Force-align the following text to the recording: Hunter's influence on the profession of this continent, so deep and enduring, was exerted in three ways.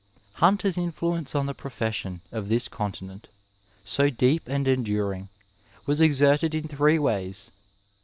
Hunter's 0.41 0.79
influence 0.79 1.35
on 1.35 1.45
the 1.45 1.53
profession 1.53 2.21
of 2.31 2.49
this 2.49 2.67
continent, 2.67 3.27
so 3.85 4.09
deep 4.09 4.41
and 4.47 4.67
enduring, 4.67 5.29
was 5.85 6.01
exerted 6.01 6.55
in 6.55 6.67
three 6.67 6.97
ways. 6.97 7.51